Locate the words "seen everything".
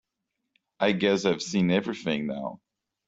1.43-2.25